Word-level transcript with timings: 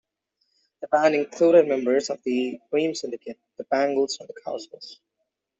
The 0.81 0.87
band 0.87 1.13
included 1.13 1.67
members 1.67 2.09
of 2.09 2.23
the 2.23 2.59
Dream 2.71 2.95
Syndicate, 2.95 3.37
the 3.59 3.65
Bangles 3.65 4.17
and 4.19 4.27
the 4.27 4.33
Cowsills. 4.43 4.97